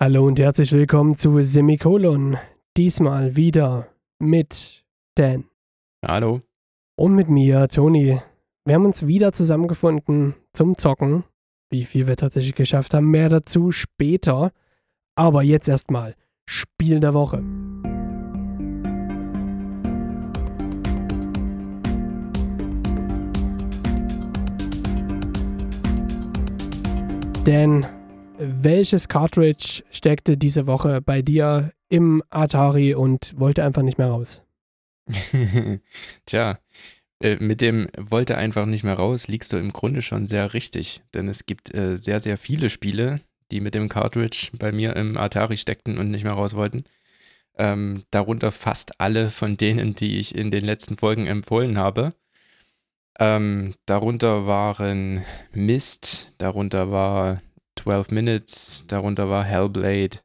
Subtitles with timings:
[0.00, 2.36] Hallo und herzlich willkommen zu Semikolon.
[2.76, 3.88] Diesmal wieder
[4.20, 4.84] mit
[5.16, 5.46] Dan.
[6.06, 6.40] Hallo.
[6.96, 8.20] Und mit mir, Toni.
[8.64, 11.24] Wir haben uns wieder zusammengefunden zum Zocken.
[11.68, 14.52] Wie viel wir tatsächlich geschafft haben, mehr dazu später.
[15.16, 16.14] Aber jetzt erstmal
[16.48, 17.42] Spiel der Woche.
[27.44, 27.84] Dan,
[28.38, 34.42] welches Cartridge steckte diese Woche bei dir im Atari und wollte einfach nicht mehr raus?
[36.26, 36.58] Tja,
[37.22, 41.02] äh, mit dem wollte einfach nicht mehr raus, liegst du im Grunde schon sehr richtig.
[41.14, 43.20] Denn es gibt äh, sehr, sehr viele Spiele,
[43.50, 46.84] die mit dem Cartridge bei mir im Atari steckten und nicht mehr raus wollten.
[47.56, 52.12] Ähm, darunter fast alle von denen, die ich in den letzten Folgen empfohlen habe.
[53.18, 57.40] Ähm, darunter waren Mist, darunter war
[57.78, 60.18] 12 Minutes, darunter war Hellblade.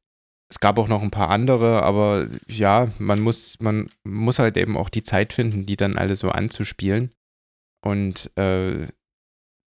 [0.50, 4.78] Es gab auch noch ein paar andere, aber ja, man muss, man muss halt eben
[4.78, 7.12] auch die Zeit finden, die dann alle so anzuspielen
[7.84, 8.88] und äh,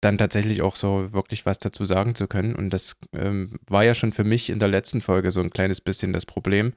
[0.03, 2.55] dann tatsächlich auch so wirklich was dazu sagen zu können.
[2.55, 5.81] Und das ähm, war ja schon für mich in der letzten Folge so ein kleines
[5.81, 6.75] bisschen das Problem,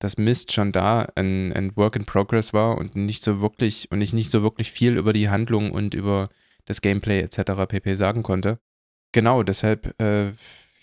[0.00, 4.00] dass Mist schon da ein, ein Work in Progress war und nicht so wirklich und
[4.00, 6.28] ich nicht so wirklich viel über die Handlung und über
[6.64, 7.66] das Gameplay etc.
[7.68, 8.58] pp sagen konnte.
[9.14, 10.32] Genau, deshalb, äh,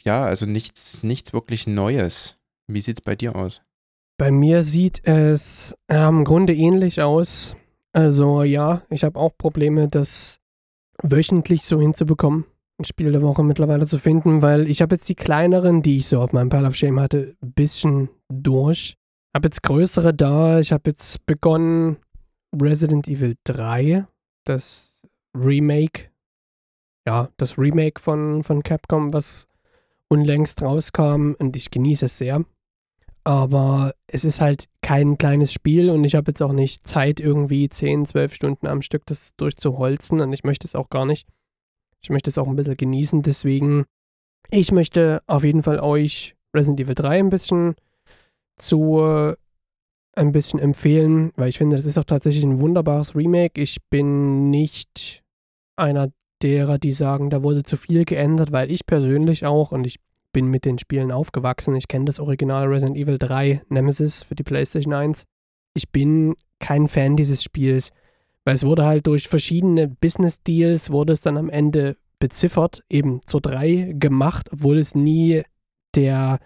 [0.06, 2.38] ja, also nichts, nichts wirklich Neues.
[2.66, 3.62] Wie sieht es bei dir aus?
[4.18, 7.58] Bei mir sieht es äh, im Grunde ähnlich aus.
[7.92, 10.40] Also ja, ich habe auch Probleme, das
[11.04, 12.46] wöchentlich so hinzubekommen,
[12.80, 16.08] ein Spiel der Woche mittlerweile zu finden, weil ich habe jetzt die kleineren, die ich
[16.08, 18.96] so auf meinem Pile of Shame hatte, ein bisschen durch.
[19.36, 20.60] Habe jetzt größere da.
[20.60, 21.98] Ich habe jetzt begonnen
[22.58, 24.06] Resident Evil 3,
[24.46, 25.02] das
[25.36, 26.11] Remake
[27.08, 29.48] ja, das Remake von, von Capcom, was
[30.08, 32.44] unlängst rauskam und ich genieße es sehr.
[33.24, 37.70] Aber es ist halt kein kleines Spiel und ich habe jetzt auch nicht Zeit, irgendwie
[37.70, 41.28] 10, 12 Stunden am Stück das durchzuholzen und ich möchte es auch gar nicht.
[42.02, 43.86] Ich möchte es auch ein bisschen genießen, deswegen
[44.50, 47.76] ich möchte auf jeden Fall euch Resident Evil 3 ein bisschen
[48.58, 49.36] zu
[50.14, 53.62] ein bisschen empfehlen, weil ich finde, das ist auch tatsächlich ein wunderbares Remake.
[53.62, 55.24] Ich bin nicht
[55.78, 56.12] einer
[56.44, 60.00] derer, die sagen, da wurde zu viel geändert, weil ich persönlich auch, und ich
[60.34, 64.44] bin mit den Spielen aufgewachsen, ich kenne das Original Resident Evil 3 Nemesis für die
[64.44, 65.26] PlayStation 1.
[65.74, 67.92] Ich bin kein Fan dieses Spiels,
[68.46, 73.22] weil es wurde halt durch verschiedene Business Deals, wurde es dann am Ende beziffert, eben
[73.26, 75.44] zur 3 gemacht, obwohl es nie
[75.96, 76.40] der,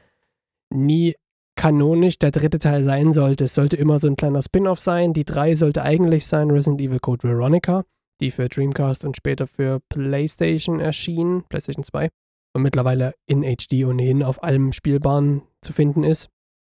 [0.70, 1.16] nie
[1.56, 3.46] kanonisch der dritte Teil sein sollte.
[3.46, 5.14] Es sollte immer so ein kleiner Spin-off sein.
[5.14, 7.84] Die 3 sollte eigentlich sein Resident Evil Code Veronica
[8.22, 12.10] die für Dreamcast und später für PlayStation erschien, PlayStation 2,
[12.54, 16.30] und mittlerweile in HD ohnehin auf allem Spielbaren zu finden ist.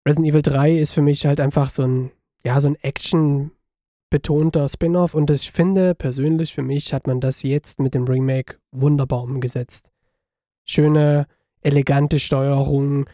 [0.07, 2.11] Resident Evil 3 ist für mich halt einfach so ein,
[2.43, 3.51] ja, so ein Action
[4.11, 8.57] betonter Spin-off und ich finde persönlich für mich hat man das jetzt mit dem Remake
[8.71, 9.89] wunderbar umgesetzt.
[10.67, 11.27] Schöne,
[11.61, 13.09] elegante Steuerung.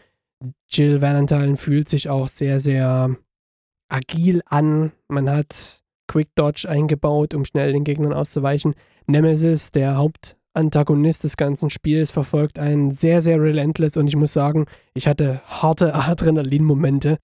[0.70, 3.16] Jill Valentine fühlt sich auch sehr, sehr
[3.88, 4.92] agil an.
[5.08, 8.74] Man hat Quick Dodge eingebaut, um schnell den Gegnern auszuweichen.
[9.06, 14.66] Nemesis, der Hauptantagonist des ganzen Spiels, verfolgt einen sehr, sehr relentless und ich muss sagen,
[14.94, 17.18] ich hatte harte Adrenalin-Momente,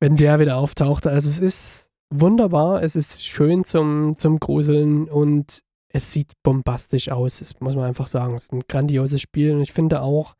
[0.00, 1.10] wenn der wieder auftauchte.
[1.10, 7.38] Also es ist wunderbar, es ist schön zum, zum Gruseln und es sieht bombastisch aus,
[7.38, 8.34] das muss man einfach sagen.
[8.34, 10.34] Es ist ein grandioses Spiel und ich finde auch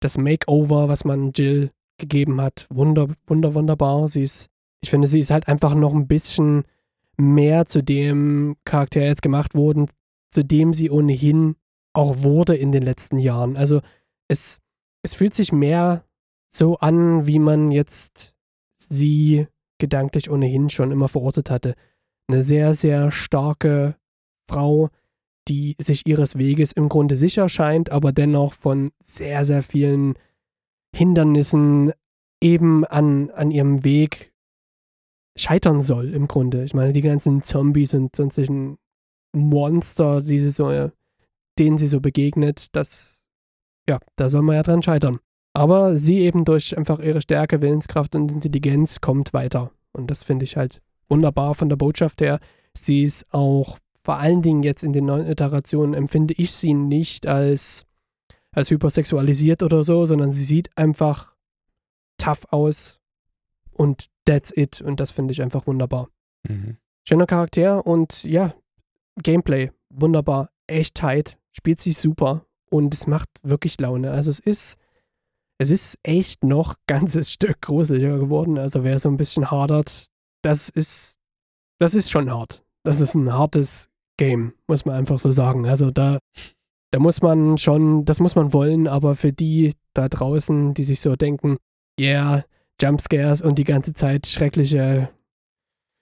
[0.00, 4.08] das Makeover, was man Jill gegeben hat, wunder, wunder, wunderbar.
[4.08, 4.48] Sie ist
[4.80, 6.64] ich finde, sie ist halt einfach noch ein bisschen
[7.16, 9.88] mehr zu dem Charakter jetzt gemacht worden,
[10.30, 11.56] zu dem sie ohnehin
[11.92, 13.56] auch wurde in den letzten Jahren.
[13.56, 13.80] Also
[14.28, 14.60] es,
[15.02, 16.04] es fühlt sich mehr
[16.54, 18.34] so an, wie man jetzt
[18.78, 19.46] sie
[19.78, 21.74] gedanklich ohnehin schon immer verortet hatte.
[22.28, 23.96] Eine sehr, sehr starke
[24.48, 24.90] Frau,
[25.48, 30.14] die sich ihres Weges im Grunde sicher scheint, aber dennoch von sehr, sehr vielen
[30.94, 31.92] Hindernissen
[32.42, 34.27] eben an, an ihrem Weg
[35.38, 36.64] scheitern soll im Grunde.
[36.64, 38.78] Ich meine, die ganzen Zombies und sonstigen
[39.32, 40.90] Monster, die sie so,
[41.58, 43.22] denen sie so begegnet, das,
[43.88, 45.18] ja, da soll man ja dran scheitern.
[45.54, 49.70] Aber sie eben durch einfach ihre Stärke, Willenskraft und Intelligenz kommt weiter.
[49.92, 52.38] Und das finde ich halt wunderbar von der Botschaft her.
[52.76, 57.26] Sie ist auch vor allen Dingen jetzt in den neuen Iterationen empfinde ich sie nicht
[57.26, 57.84] als,
[58.52, 61.34] als hypersexualisiert oder so, sondern sie sieht einfach
[62.18, 62.97] tough aus
[63.78, 64.80] und that's it.
[64.80, 66.08] Und das finde ich einfach wunderbar.
[66.46, 66.76] Mhm.
[67.06, 68.54] Schöner Charakter und ja,
[69.22, 74.10] Gameplay wunderbar, echt tight, spielt sich super und es macht wirklich Laune.
[74.10, 74.76] Also es ist,
[75.58, 78.58] es ist echt noch ganzes Stück gruseliger geworden.
[78.58, 80.08] Also wer so ein bisschen hadert,
[80.42, 81.16] das ist,
[81.78, 82.64] das ist schon hart.
[82.84, 83.88] Das ist ein hartes
[84.18, 85.66] Game, muss man einfach so sagen.
[85.66, 86.18] Also da,
[86.90, 91.00] da muss man schon, das muss man wollen, aber für die da draußen, die sich
[91.00, 91.58] so denken,
[91.98, 92.44] yeah,
[92.80, 95.10] Jumpscares und die ganze Zeit schreckliche,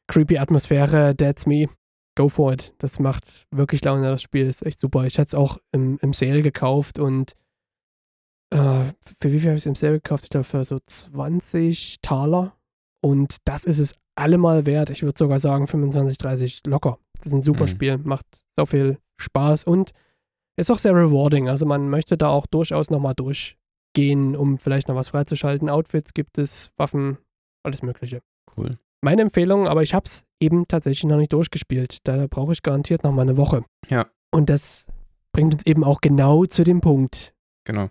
[0.08, 1.68] creepy Atmosphäre, that's me,
[2.16, 2.74] go for it.
[2.78, 5.04] Das macht wirklich Laune, das Spiel ist echt super.
[5.04, 7.34] Ich hatte es auch im, im Sale gekauft und
[8.50, 8.84] äh,
[9.20, 10.24] für wie viel habe ich es im Sale gekauft?
[10.24, 12.56] Ich glaube für so 20 Taler.
[13.02, 14.90] Und das ist es allemal wert.
[14.90, 16.98] Ich würde sogar sagen 25, 30 locker.
[17.18, 17.68] Das ist ein super mhm.
[17.68, 18.26] Spiel, macht
[18.56, 19.92] so viel Spaß und
[20.56, 21.48] ist auch sehr rewarding.
[21.48, 23.14] Also man möchte da auch durchaus nochmal
[23.96, 25.68] durchgehen, um vielleicht noch was freizuschalten.
[25.68, 27.18] Outfits gibt es, Waffen,
[27.62, 28.20] alles Mögliche.
[28.56, 28.78] Cool.
[29.00, 31.98] Meine Empfehlung, aber ich habe es eben tatsächlich noch nicht durchgespielt.
[32.04, 33.64] Da brauche ich garantiert noch mal eine Woche.
[33.88, 34.06] Ja.
[34.30, 34.86] Und das
[35.32, 37.34] bringt uns eben auch genau zu dem Punkt.
[37.64, 37.90] Genau.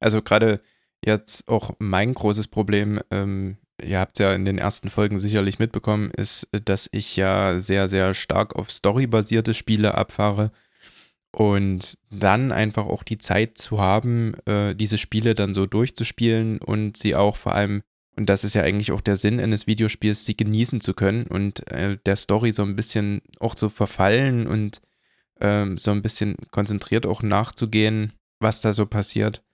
[0.00, 0.60] Also gerade
[1.04, 6.10] jetzt auch mein großes Problem, ähm, ihr habt ja in den ersten Folgen sicherlich mitbekommen,
[6.10, 10.50] ist, dass ich ja sehr, sehr stark auf storybasierte Spiele abfahre
[11.36, 16.96] und dann einfach auch die Zeit zu haben, äh, diese Spiele dann so durchzuspielen und
[16.96, 17.82] sie auch vor allem,
[18.16, 21.70] und das ist ja eigentlich auch der Sinn eines Videospiels, sie genießen zu können und
[21.70, 24.80] äh, der Story so ein bisschen auch zu verfallen und
[25.38, 29.44] ähm, so ein bisschen konzentriert auch nachzugehen, was da so passiert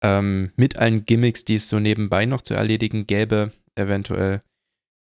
[0.00, 4.42] ähm, mit allen Gimmicks, die es so nebenbei noch zu erledigen gäbe, eventuell.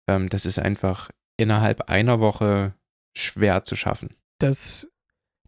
[0.07, 2.73] Ähm, das ist einfach innerhalb einer Woche
[3.15, 4.15] schwer zu schaffen.
[4.39, 4.87] Das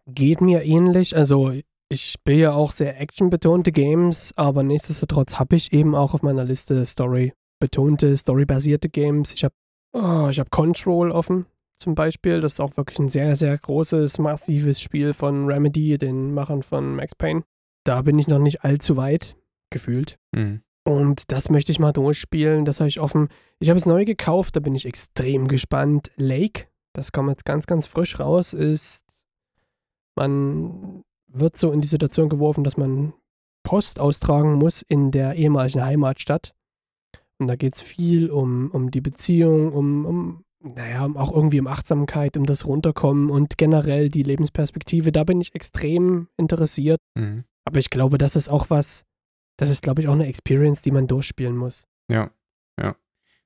[0.07, 1.15] geht mir ähnlich.
[1.15, 1.51] Also
[1.89, 6.43] ich spiele ja auch sehr actionbetonte Games, aber nichtsdestotrotz habe ich eben auch auf meiner
[6.43, 9.33] Liste Story betonte, storybasierte Games.
[9.33, 9.55] Ich habe
[9.93, 11.45] oh, hab Control offen
[11.79, 12.41] zum Beispiel.
[12.41, 16.95] Das ist auch wirklich ein sehr, sehr großes, massives Spiel von Remedy, den Machern von
[16.95, 17.43] Max Payne
[17.85, 19.37] da bin ich noch nicht allzu weit
[19.69, 20.17] gefühlt.
[20.35, 20.61] Mhm.
[20.83, 22.65] Und das möchte ich mal durchspielen.
[22.65, 23.29] Das habe ich offen.
[23.59, 26.11] Ich habe es neu gekauft, da bin ich extrem gespannt.
[26.17, 29.05] Lake, das kommt jetzt ganz, ganz frisch raus, ist,
[30.15, 33.13] man wird so in die Situation geworfen, dass man
[33.63, 36.53] Post austragen muss in der ehemaligen Heimatstadt.
[37.37, 41.67] Und da geht es viel um, um die Beziehung, um, um, naja, auch irgendwie um
[41.67, 45.11] Achtsamkeit, um das Runterkommen und generell die Lebensperspektive.
[45.11, 46.99] Da bin ich extrem interessiert.
[47.15, 47.43] Mhm.
[47.65, 49.03] Aber ich glaube, das ist auch was,
[49.57, 51.85] das ist, glaube ich, auch eine Experience, die man durchspielen muss.
[52.09, 52.31] Ja,
[52.79, 52.95] ja.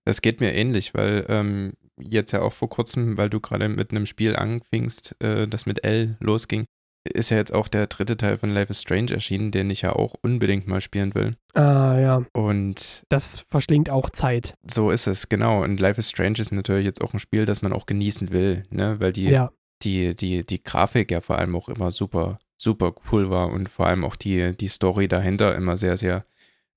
[0.06, 3.92] Das geht mir ähnlich, weil ähm, jetzt ja auch vor kurzem, weil du gerade mit
[3.92, 6.66] einem Spiel anfingst, äh, das mit L losging,
[7.06, 9.94] ist ja jetzt auch der dritte Teil von Life is Strange erschienen, den ich ja
[9.94, 11.36] auch unbedingt mal spielen will.
[11.54, 12.25] Ah, ja.
[12.34, 14.54] Und das verschlingt auch Zeit.
[14.69, 15.63] So ist es, genau.
[15.63, 18.63] Und Life is Strange ist natürlich jetzt auch ein Spiel, das man auch genießen will,
[18.69, 19.00] ne?
[19.00, 19.52] Weil die, ja.
[19.81, 23.88] die, die, die Grafik ja vor allem auch immer super super cool war und vor
[23.88, 26.24] allem auch die, die Story dahinter immer sehr, sehr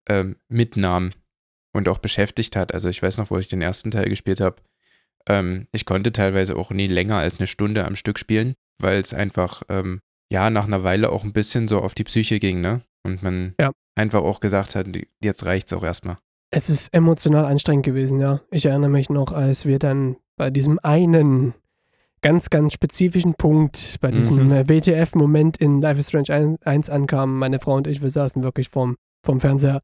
[0.09, 1.11] ähm, mitnahm
[1.73, 2.73] und auch beschäftigt hat.
[2.73, 4.57] Also ich weiß noch, wo ich den ersten Teil gespielt habe,
[5.29, 9.15] ähm, ich konnte teilweise auch nie länger als eine Stunde am Stück spielen, weil es
[9.15, 12.83] einfach, ähm, ja, nach einer Weile auch ein bisschen so auf die Psyche ging, ne?
[13.05, 13.73] Und man ja.
[13.97, 14.87] einfach auch gesagt hat,
[15.23, 16.19] jetzt reicht's auch erstmal.
[16.51, 18.41] Es ist emotional anstrengend gewesen, ja.
[18.51, 21.55] Ich erinnere mich noch, als wir dann bei diesem einen
[22.23, 24.53] ganz, ganz spezifischen Punkt bei diesem mhm.
[24.53, 27.37] Äh, WTF-Moment in Life is Strange 1 ankamen.
[27.37, 29.81] Meine Frau und ich, wir saßen wirklich vorm, vorm Fernseher.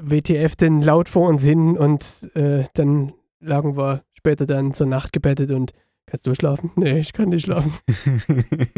[0.00, 5.12] WTF denn laut vor uns hin und äh, dann lagen wir später dann zur Nacht
[5.12, 5.72] gebettet und
[6.06, 6.70] kannst du schlafen?
[6.76, 7.72] Nee, ich kann nicht schlafen.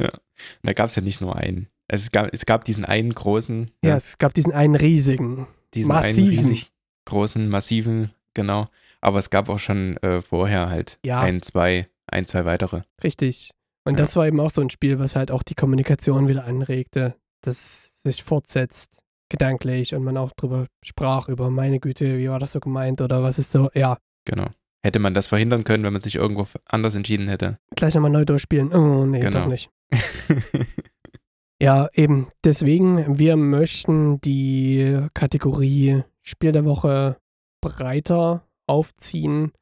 [0.00, 0.10] ja,
[0.62, 1.68] da gab es ja nicht nur einen.
[1.88, 3.70] Es gab, es gab diesen einen großen.
[3.84, 5.46] Ja, ja, es gab diesen einen riesigen.
[5.74, 6.30] Diesen massiven.
[6.30, 6.72] einen riesig
[7.04, 8.66] großen, massiven, genau.
[9.00, 11.20] Aber es gab auch schon äh, vorher halt ja.
[11.20, 12.82] ein, zwei ein, zwei weitere.
[13.02, 13.50] Richtig.
[13.84, 13.98] Und ja.
[13.98, 17.94] das war eben auch so ein Spiel, was halt auch die Kommunikation wieder anregte, das
[18.02, 18.98] sich fortsetzt,
[19.28, 23.22] gedanklich und man auch drüber sprach, über meine Güte, wie war das so gemeint oder
[23.22, 23.98] was ist so, ja.
[24.24, 24.46] Genau.
[24.82, 27.58] Hätte man das verhindern können, wenn man sich irgendwo anders entschieden hätte?
[27.74, 28.72] Gleich nochmal neu durchspielen.
[28.72, 29.40] Oh, nee, genau.
[29.40, 29.70] doch nicht.
[31.60, 32.28] ja, eben.
[32.44, 37.16] Deswegen, wir möchten die Kategorie Spiel der Woche
[37.60, 39.52] breiter aufziehen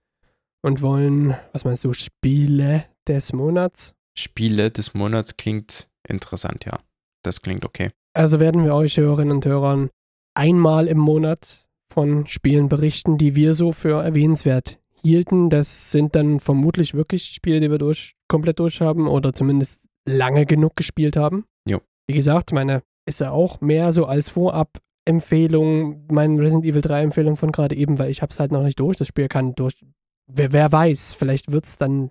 [0.62, 3.94] und wollen, was meinst du, Spiele des Monats?
[4.14, 6.78] Spiele des Monats klingt interessant, ja.
[7.22, 7.90] Das klingt okay.
[8.14, 9.90] Also werden wir euch Hörerinnen und Hörern
[10.34, 15.50] einmal im Monat von Spielen berichten, die wir so für erwähnenswert hielten.
[15.50, 20.46] Das sind dann vermutlich wirklich Spiele, die wir durch, komplett durch haben oder zumindest lange
[20.46, 21.44] genug gespielt haben.
[21.68, 21.80] Jo.
[22.06, 27.36] Wie gesagt, meine ist ja auch mehr so als Vorab-Empfehlung, meine Resident Evil 3 Empfehlung
[27.36, 28.96] von gerade eben, weil ich habe es halt noch nicht durch.
[28.96, 29.84] Das Spiel kann durch
[30.26, 32.10] wer, wer weiß, vielleicht wird es dann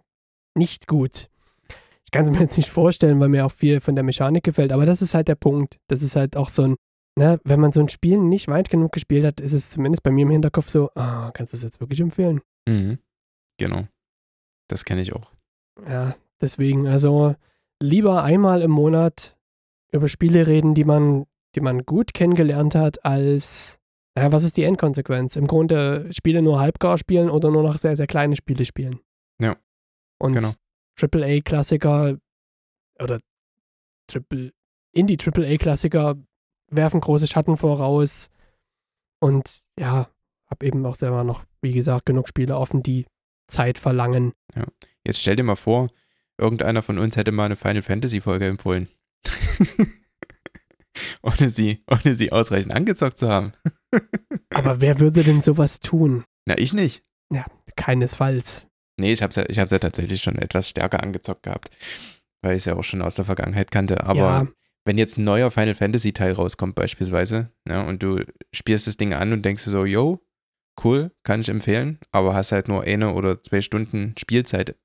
[0.56, 1.30] nicht gut.
[2.14, 4.86] Kann es mir jetzt nicht vorstellen, weil mir auch viel von der Mechanik gefällt, aber
[4.86, 5.80] das ist halt der Punkt.
[5.88, 6.76] Das ist halt auch so ein
[7.18, 10.12] ne, wenn man so ein Spiel nicht weit genug gespielt hat, ist es zumindest bei
[10.12, 12.42] mir im Hinterkopf so, ah, kannst du es jetzt wirklich empfehlen?
[12.68, 13.00] Mhm.
[13.58, 13.88] Genau.
[14.68, 15.32] Das kenne ich auch.
[15.88, 17.36] Ja, deswegen, also
[17.82, 19.38] lieber einmal im Monat
[19.92, 23.80] über Spiele reden, die man, die man gut kennengelernt hat, als,
[24.18, 25.36] ja, was ist die Endkonsequenz?
[25.36, 29.00] Im Grunde Spiele nur halbgar spielen oder nur noch sehr, sehr kleine Spiele spielen.
[29.40, 29.56] Ja,
[30.20, 30.52] Und genau.
[31.00, 32.18] AAA-Klassiker
[33.02, 33.20] oder
[34.08, 34.54] Triple,
[34.94, 36.16] Indie-AAA-Klassiker
[36.70, 38.30] werfen große Schatten voraus.
[39.20, 40.10] Und ja,
[40.48, 43.06] hab eben auch selber noch, wie gesagt, genug Spiele offen, die
[43.48, 44.34] Zeit verlangen.
[45.04, 45.90] Jetzt stell dir mal vor,
[46.38, 48.90] irgendeiner von uns hätte mal eine Final Fantasy Folge empfohlen.
[51.22, 53.54] ohne sie, ohne sie ausreichend angezockt zu haben.
[54.54, 56.24] Aber wer würde denn sowas tun?
[56.46, 57.04] Na, ich nicht.
[57.76, 58.68] Keinesfalls.
[59.00, 61.70] Nee, ich hab's ja, ich hab's ja tatsächlich schon etwas stärker angezockt gehabt,
[62.42, 64.04] weil ich es ja auch schon aus der Vergangenheit kannte.
[64.04, 64.48] Aber ja,
[64.86, 68.24] wenn jetzt ein neuer Final Fantasy Teil rauskommt beispielsweise, ne, und du
[68.54, 70.20] spielst das Ding an und denkst so, yo,
[70.84, 74.76] cool, kann ich empfehlen, aber hast halt nur eine oder zwei Stunden Spielzeit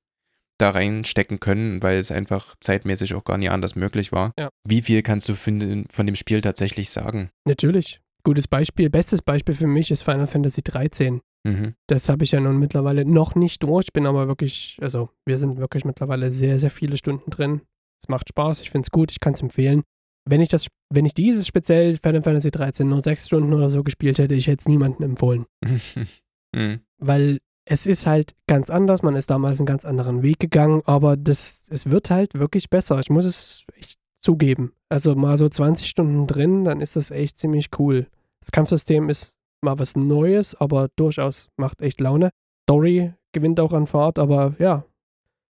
[0.57, 4.33] da reinstecken können, weil es einfach zeitmäßig auch gar nicht anders möglich war.
[4.37, 4.49] Ja.
[4.67, 7.29] Wie viel kannst du von, dem- von dem Spiel tatsächlich sagen?
[7.45, 8.01] natürlich.
[8.23, 11.21] Gutes Beispiel, bestes Beispiel für mich ist Final Fantasy 13.
[11.45, 11.75] Mhm.
[11.87, 15.57] Das habe ich ja nun mittlerweile noch nicht durch, bin aber wirklich, also wir sind
[15.57, 17.61] wirklich mittlerweile sehr, sehr viele Stunden drin.
[18.01, 19.83] Es macht Spaß, ich finde es gut, ich kann es empfehlen.
[20.25, 23.83] Wenn ich das, wenn ich dieses speziell Final Fantasy 13 nur sechs Stunden oder so
[23.83, 25.45] gespielt hätte, ich hätte es niemandem empfohlen.
[26.55, 26.81] mhm.
[26.97, 31.17] Weil es ist halt ganz anders, man ist damals einen ganz anderen Weg gegangen, aber
[31.17, 32.99] das, es wird halt wirklich besser.
[32.99, 34.73] Ich muss es echt zugeben.
[34.89, 38.07] Also mal so 20 Stunden drin, dann ist das echt ziemlich cool.
[38.41, 42.29] Das Kampfsystem ist mal was Neues, aber durchaus macht echt Laune.
[42.63, 44.85] Story gewinnt auch an Fahrt, aber ja,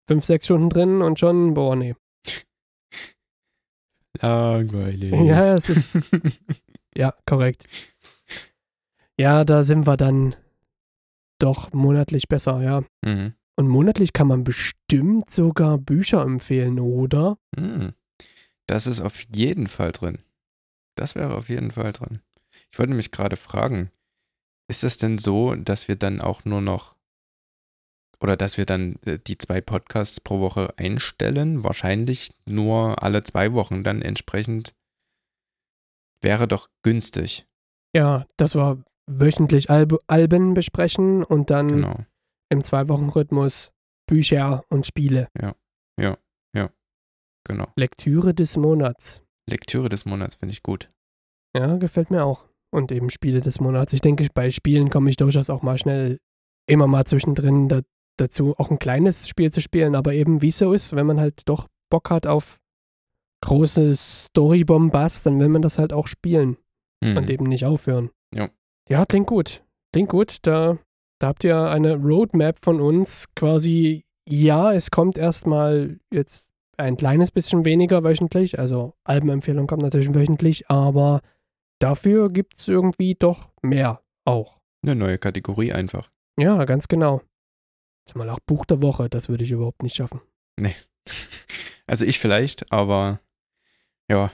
[0.07, 1.95] fünf, sechs Stunden drin und schon, boah, nee.
[4.21, 5.13] Langweilig.
[5.13, 6.01] Ja, es ist,
[6.97, 7.65] ja, korrekt.
[9.19, 10.37] Ja, da sind wir dann
[11.41, 12.85] doch monatlich besser, ja.
[13.05, 13.35] mhm.
[13.57, 17.39] Und monatlich kann man bestimmt sogar Bücher empfehlen, oder?
[17.57, 17.93] Mhm.
[18.69, 20.19] Das ist auf jeden Fall drin.
[20.95, 22.21] Das wäre auf jeden Fall drin.
[22.71, 23.91] Ich wollte mich gerade fragen,
[24.69, 26.97] ist es denn so, dass wir dann auch nur noch
[28.21, 31.63] oder dass wir dann äh, die zwei Podcasts pro Woche einstellen?
[31.63, 34.75] Wahrscheinlich nur alle zwei Wochen dann entsprechend.
[36.21, 37.47] Wäre doch günstig.
[37.95, 41.97] Ja, dass wir wöchentlich Alb Alben besprechen und dann Genau.
[42.51, 43.73] im Zwei-Wochen-Rhythmus
[44.07, 45.29] Bücher und Spiele.
[47.49, 47.73] Genau.
[47.77, 49.23] Lektüre des Monats.
[49.49, 50.91] Lektüre des Monats finde ich gut.
[51.57, 52.45] Ja, gefällt mir auch.
[52.71, 53.93] Und eben Spiele des Monats.
[53.93, 56.19] Ich denke, bei Spielen komme ich durchaus auch mal schnell
[56.67, 57.81] immer mal zwischendrin da,
[58.19, 59.95] dazu, auch ein kleines Spiel zu spielen.
[59.95, 62.59] Aber eben, wie es so ist, wenn man halt doch Bock hat auf
[63.43, 66.59] großes Story-Bombast, dann will man das halt auch spielen.
[67.03, 67.17] Mhm.
[67.17, 68.11] und eben nicht aufhören.
[68.35, 68.51] Ja.
[68.89, 69.63] Ja, klingt gut.
[69.93, 70.39] Klingt gut.
[70.43, 70.79] Da,
[71.19, 74.05] da habt ihr eine Roadmap von uns quasi.
[74.29, 78.59] Ja, es kommt erstmal jetzt ein kleines bisschen weniger wöchentlich.
[78.59, 81.21] Also Albenempfehlung kommt natürlich wöchentlich, aber
[81.79, 84.61] dafür gibt es irgendwie doch mehr auch.
[84.83, 86.11] Eine neue Kategorie einfach.
[86.39, 87.23] Ja, ganz genau.
[88.07, 90.21] Jetzt mal auch Buch der Woche, das würde ich überhaupt nicht schaffen.
[91.87, 93.21] Also ich vielleicht, aber
[94.11, 94.31] ja,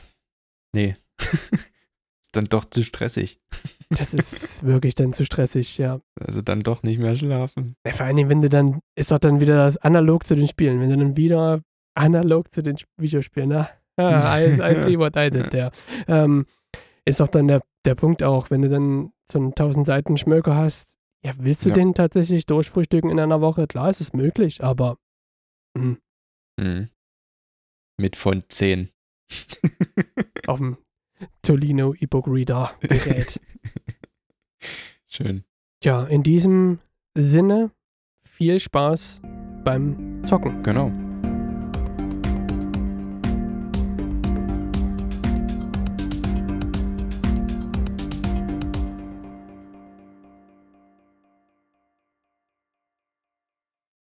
[0.75, 0.97] nee.
[2.33, 3.41] Dann doch zu stressig.
[3.91, 6.01] Das ist wirklich dann zu stressig, ja.
[6.21, 7.77] Also dann doch nicht mehr schlafen.
[7.87, 10.49] Ja, vor allen Dingen, wenn du dann, ist doch dann wieder das analog zu den
[10.49, 10.81] Spielen.
[10.81, 11.63] Wenn du dann wieder
[11.95, 13.69] analog zu den Videospielen, ne?
[13.97, 15.71] Ah, I, I see what I did there.
[16.09, 16.47] Ähm,
[17.07, 20.55] ist doch dann der, der Punkt auch, wenn du dann so einen 1000 Seiten Schmöker
[20.57, 21.75] hast, ja, willst du Ja.
[21.75, 23.67] den tatsächlich durchfrühstücken in einer Woche?
[23.67, 24.99] Klar, ist es möglich, aber
[25.77, 25.99] hm,
[26.61, 26.89] Mhm.
[27.99, 28.91] Mit Font 10.
[30.47, 30.77] auf dem
[31.43, 33.41] Tolino E-Book Reader Gerät.
[35.09, 35.45] Schön.
[35.83, 36.79] ja, in diesem
[37.17, 37.71] Sinne
[38.29, 39.21] viel Spaß
[39.65, 40.63] beim Zocken.
[40.63, 40.91] Genau.